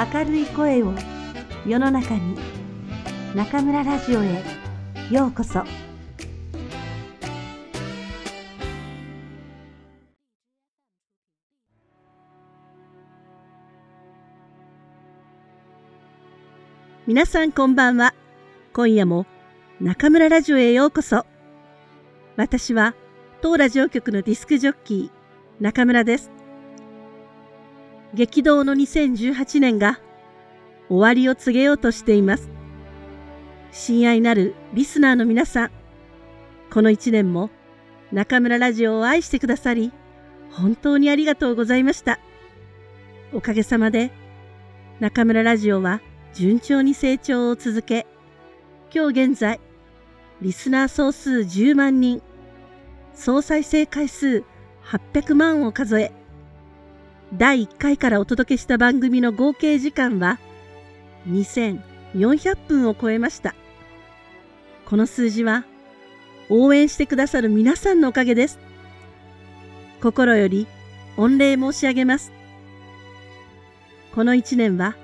[0.00, 0.94] 明るい声を
[1.66, 2.34] 世の中に
[3.34, 4.42] 中村ラジオへ
[5.10, 5.62] ようこそ。
[17.06, 18.14] 皆さんこんばんは。
[18.72, 19.26] 今夜も
[19.82, 21.26] 中村ラジオへようこそ。
[22.36, 22.94] 私は
[23.42, 26.39] 当ラジオ局のディスクジョッキー中村です。
[28.14, 30.00] 激動の2018年が
[30.88, 32.50] 終わりを告げようとしています。
[33.72, 35.70] 親愛なるリスナーの皆さん、
[36.72, 37.50] この一年も
[38.10, 39.92] 中村ラジオを愛してくださり、
[40.50, 42.18] 本当にありがとうございました。
[43.32, 44.10] おかげさまで
[44.98, 46.00] 中村ラジオは
[46.34, 48.08] 順調に成長を続け、
[48.92, 49.60] 今日現在、
[50.42, 52.20] リスナー総数10万人、
[53.14, 54.42] 総再生回数
[54.84, 56.12] 800万を数え、
[57.32, 60.38] 第1回からお届けした番組の合計時間は
[61.28, 63.54] 2400分を超えました。
[64.86, 65.64] この数字は
[66.48, 68.58] 応援してくださる皆さんのおかげです。
[70.02, 70.66] 心より
[71.16, 72.32] 御礼申し上げます。
[74.14, 74.96] この一年は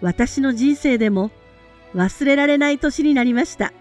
[0.00, 1.32] 私の人生でも
[1.94, 3.72] 忘れられない年になりました。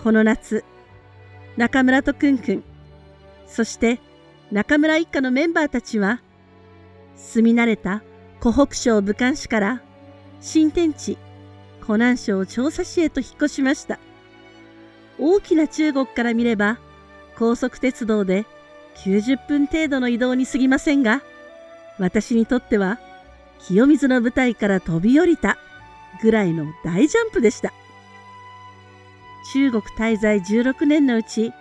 [0.00, 0.64] この夏、
[1.56, 2.64] 中村とくんくん、
[3.48, 3.98] そして
[4.52, 6.20] 中村一家のメンバーたちは、
[7.16, 8.02] 住み慣れた
[8.38, 9.82] 湖北省武漢市から
[10.42, 11.16] 新天地
[11.86, 13.98] 湖南省調査市へと引っ越しました。
[15.18, 16.78] 大きな中国から見れば
[17.38, 18.44] 高速鉄道で
[18.96, 21.22] 90分程度の移動に過ぎませんが、
[21.98, 22.98] 私にとっては
[23.66, 25.56] 清水の舞台から飛び降りた
[26.20, 27.72] ぐらいの大ジャンプでした。
[29.54, 31.52] 中国滞在16年のうち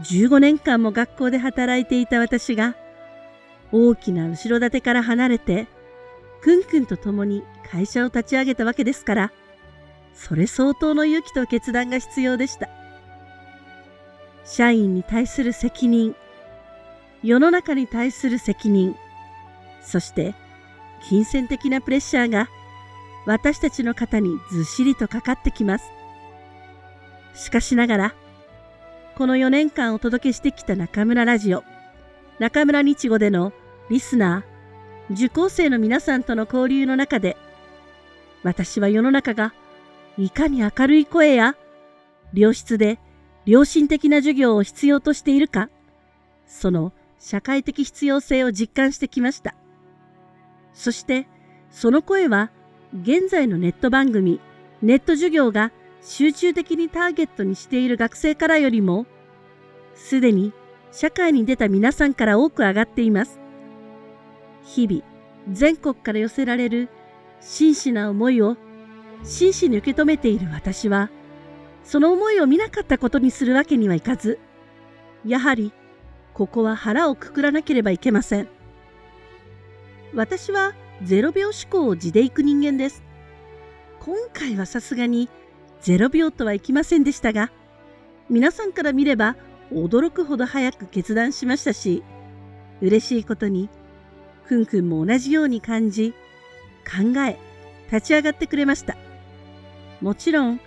[0.00, 2.76] 15年間も学校で働いていた私が、
[3.72, 5.66] 大きな後ろ盾から離れて、
[6.42, 9.32] くんくんと共に会社を立ち上げたわけですから、
[10.14, 12.68] それ相当の勇気と決断が必要でした。
[14.44, 16.14] 社員に対する責任、
[17.22, 18.94] 世の中に対する責任、
[19.82, 20.34] そして
[21.08, 22.48] 金銭的なプレッシャーが
[23.26, 25.90] 私たちの肩にずっしりとかかってきます。
[27.34, 28.14] しかしながら、
[29.16, 31.64] この4年間お届けしてきた中村ラジオ、
[32.38, 33.54] 中村日語での
[33.88, 37.38] リスナー、受講生の皆さんとの交流の中で、
[38.42, 39.54] 私は世の中が
[40.18, 41.56] いかに明るい声や
[42.34, 42.98] 良質で
[43.46, 45.70] 良心的な授業を必要としているか、
[46.46, 49.54] その社会的必要性を実感してきました。
[50.74, 51.26] そして、
[51.70, 52.50] その声は
[52.92, 54.40] 現在のネット番組、
[54.82, 55.72] ネット授業が
[56.08, 59.06] 集中的にターゲットにしている学生からよりも、
[59.96, 60.52] すでに
[60.92, 63.40] 社会に出た皆さんから多く上がっています。
[64.62, 65.02] 日々、
[65.50, 66.88] 全国から寄せられる
[67.40, 68.56] 真摯な思いを
[69.24, 71.10] 真摯に受け止めている私は、
[71.82, 74.38] その思いを見なかったことにするわけにはいかず、
[75.24, 75.72] やはり、
[76.34, 78.48] ここは腹をくくらなければいけません。
[80.14, 83.02] 私はゼロ秒思考を地で行く人間です。
[83.98, 85.28] 今回はさすがに
[85.82, 87.50] 0秒とはいきませんでしたが、
[88.28, 89.36] 皆さんから見れば
[89.72, 92.02] 驚くほど早く決断しましたし、
[92.80, 93.68] 嬉しいことに、
[94.46, 96.12] くんくんも同じように感じ、
[96.84, 97.38] 考え、
[97.92, 98.96] 立ち上がってくれました。
[100.00, 100.60] もちろん、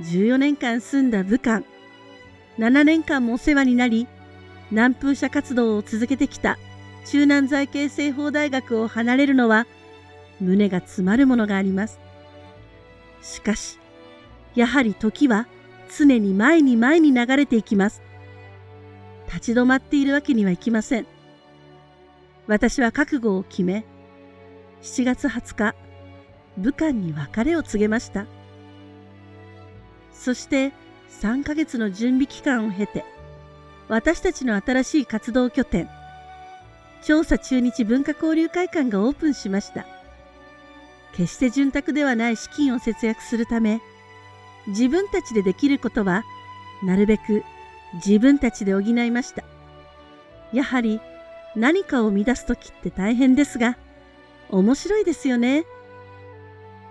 [0.00, 1.62] 14年間住んだ武漢、
[2.58, 4.06] 7年間もお世話になり、
[4.70, 6.58] 南風社活動を続けてきた
[7.06, 9.66] 中南財系政法大学を離れるのは、
[10.40, 11.98] 胸が詰まるものがあります。
[13.22, 13.78] しかし、
[14.58, 15.46] やはり時は
[15.96, 18.02] 常に前に前に流れていきます。
[19.28, 21.06] 立ち止まっているわけにはいきません。
[22.48, 23.84] 私は覚悟を決め、
[24.82, 25.74] 7月20日、
[26.56, 28.26] 武漢に別れを告げました。
[30.12, 30.72] そして
[31.20, 33.04] 3ヶ月の準備期間を経て、
[33.86, 35.88] 私たちの新しい活動拠点、
[37.04, 39.86] 調査中日文化交流会館がオープンしました。
[41.12, 43.80] 決して潤沢ではない資金を節約するため、
[44.68, 46.24] 自分たちでできることは、
[46.82, 47.44] なるべく
[47.94, 49.42] 自分たちで補いました。
[50.52, 51.00] やはり
[51.56, 53.76] 何かを生み出す時って大変ですが、
[54.50, 55.64] 面白いですよね。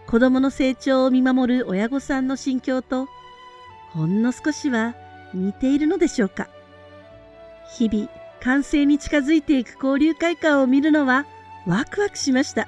[0.08, 3.08] 子供の成長を見守る親御さんの心境と、
[3.94, 4.96] ほんの少しは
[5.34, 6.48] 似ているのでしょうか。
[7.78, 8.10] 日々、
[8.42, 11.26] 完成に近づいていく交流会館を見るのは
[11.66, 12.68] ワクワクしました。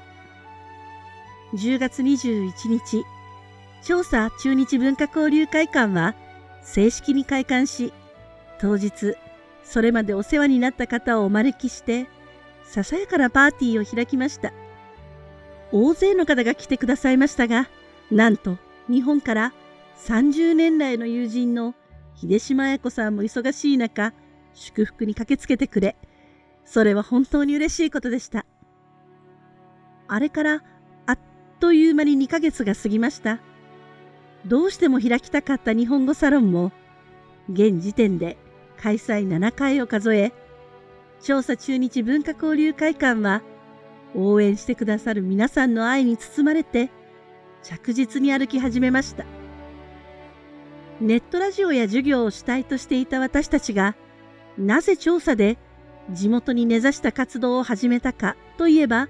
[1.54, 3.04] 10月21日、
[3.84, 6.16] 調査中日文化交流会館は
[6.62, 7.94] 正式に開館し、
[8.60, 9.16] 当日、
[9.64, 12.08] それまでお世話になった方をお招きして、
[12.64, 14.52] ささやかなパーティーを開きました。
[15.72, 17.70] 大勢の方が来てくださいましたが、
[18.12, 18.58] なんと
[18.90, 19.54] 日本から
[20.06, 21.76] 30年来の友人の
[22.16, 24.14] 秀島彩子さんも忙しい中、
[24.54, 25.96] 祝福に駆けつけてくれ、
[26.66, 28.46] それは本当に嬉しいことでした。
[30.08, 30.64] あれから
[31.06, 31.20] あっ
[31.60, 33.40] という間に2ヶ月が過ぎました。
[34.46, 36.72] どうしても開きたかった日本語サロンも、
[37.52, 38.38] 現時点で
[38.78, 40.32] 開催7回を数え、
[41.22, 43.42] 調査中日文化交流会館は、
[44.16, 46.90] 応援してくださる皆さんの愛に包まれて、
[47.64, 49.26] 着実に歩き始めました。
[51.02, 53.96] ネットラジオや授業を主体としていた私たちが、
[54.58, 55.58] なぜ調査で
[56.12, 59.10] 地元に根ざした活動を始めたかといえば、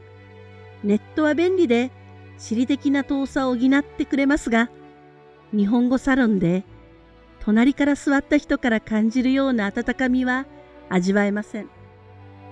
[0.84, 1.92] ネットは便利で
[2.38, 4.70] 地理的な遠さを補ってくれますが、
[5.54, 6.64] 日本語サロンで
[7.40, 10.46] 隣から座った人から感じるような温かみは
[10.90, 11.70] 味わえません。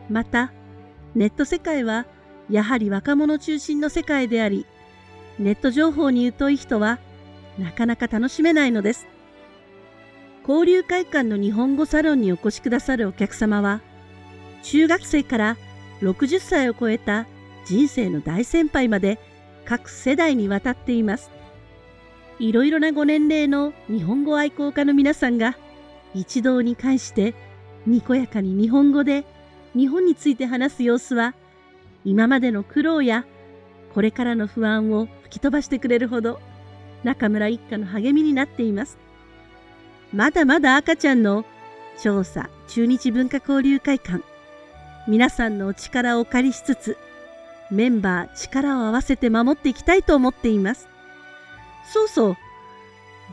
[0.10, 0.52] また、
[1.16, 2.06] ネット世界は
[2.50, 4.66] やはり若者中心の世界であり、
[5.38, 7.00] ネット情報に疎い人は
[7.60, 9.08] なかなか楽しめないのです。
[10.48, 13.82] 交流会館の日本語サロンにお越しくださるお客様は、
[14.64, 15.58] 中学生から
[16.02, 17.28] 60歳を超えた
[17.66, 19.20] 人生の大先輩まで
[19.66, 21.37] 各世代にわたっています。
[22.40, 25.58] いろいろなご年齢の日本語愛好家の皆さんが
[26.14, 27.34] 一堂に会して
[27.86, 29.26] にこやかに日本語で
[29.76, 31.34] 日本について話す様子は
[32.06, 33.26] 今までの苦労や
[33.94, 36.40] これからの不安を吹き飛ばしてくれるほど
[37.04, 38.98] 中村一家の励みになっています。
[40.14, 41.46] まだまだ赤ちゃんの
[42.02, 44.24] 調査中日文化交流会館
[45.08, 46.98] 皆さんのお力をお借りしつつ
[47.72, 50.88] メンバー力を合わせて守っていきたいと思っています。
[51.92, 52.38] そうそう。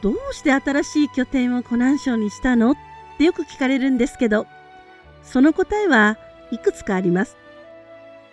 [0.03, 2.73] どうして新しい拠点を湖南省にしたの？
[2.73, 2.77] っ
[3.19, 4.47] てよく聞かれるんですけど、
[5.23, 6.19] その答えは
[6.51, 7.37] いくつかあります。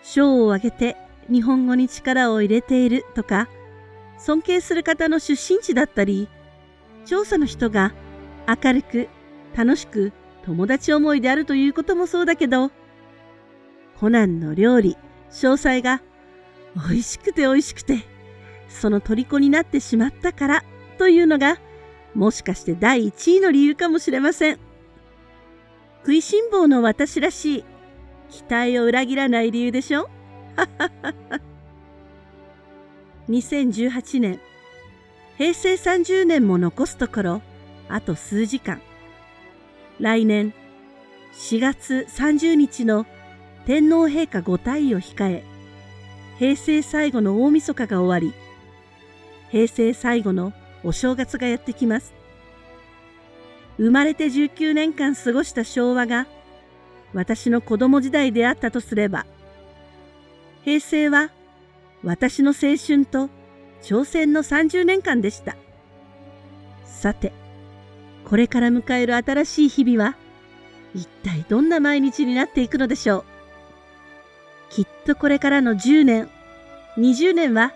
[0.04, 0.98] 賞を挙げて
[1.30, 3.48] 日本語に力を入れているとか、
[4.18, 6.28] 尊敬する方の出身地だったり、
[7.06, 7.94] 調査の人が
[8.48, 9.08] 明るく
[9.56, 10.12] 楽しく
[10.44, 12.72] 友達思いであるということもそうだけど、
[14.00, 14.98] コナンの料理、
[15.30, 16.02] 詳細が
[16.76, 18.00] 美味しくて美味しくて
[18.72, 20.64] その虜になってしまったから
[20.98, 21.58] というのが
[22.16, 24.60] もしかして第1位の理由かもしれません。
[26.02, 27.66] 食いしん坊の私らしい
[28.32, 30.10] 期待を裏切らない理由でしょ？
[33.30, 34.40] 2018年
[35.38, 37.42] 平成30年も残すところ
[37.88, 38.82] あと数時間
[40.00, 40.54] 来年
[41.34, 43.06] 4月30日の
[43.66, 45.44] 天皇陛下ご退位を控え
[46.40, 48.34] 平成最後の大晦日が終わり
[49.52, 50.54] 平成最後の
[50.84, 52.14] お正月がやってきます。
[53.78, 56.28] 生まれて19年間過ごした昭和が
[57.14, 59.26] 私の子供時代であったとすれば、
[60.64, 61.32] 平成は
[62.04, 63.30] 私の青春と
[63.82, 65.58] 挑戦の30年間でした。
[66.86, 67.34] さて、
[68.26, 70.16] これから迎える新しい日々は、
[70.94, 73.24] 一体どんな毎日になっていくのでしょう。
[74.70, 76.30] きっとこれからの10年、
[76.98, 77.74] 20年は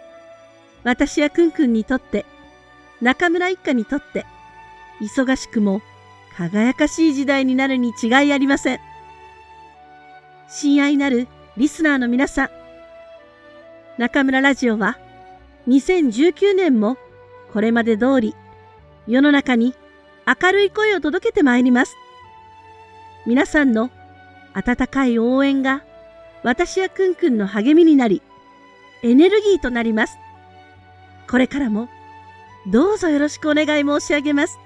[0.86, 2.26] 私やくんくんにとって、
[3.02, 4.26] 中村一家にとって、
[5.02, 5.82] 忙しくも
[6.38, 8.80] 輝かしい時代になるに違いありません。
[10.48, 11.28] 親愛なる
[11.58, 12.50] リスナーの皆さん、
[13.98, 15.00] 中村ラジオは
[15.68, 16.98] 2019年も
[17.51, 18.36] これまで通り
[19.08, 19.74] 世の中に
[20.27, 21.96] 明るい声を届けてまいります。
[23.25, 23.89] 皆さんの
[24.54, 25.84] 温かい応援が
[26.44, 28.22] 私やくんくんの励みになり、
[29.01, 30.20] エネルギーとなります。
[31.29, 31.89] これからも
[32.67, 34.60] どうぞよろしくお願い申し上げます。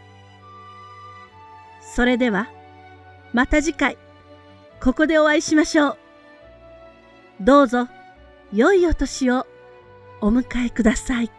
[1.82, 2.50] それでは、
[3.34, 3.98] また次回、
[4.82, 5.98] ここでお会いしましょう。
[7.42, 7.88] どうぞ、
[8.54, 9.46] 良いお年を
[10.22, 11.32] お迎えください。